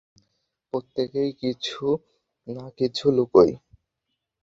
প্রত্যেকেই 0.73 1.31
কিছু 1.41 1.83
না 2.47 2.65
কিছু 2.77 3.05
লুকোয়। 3.11 3.53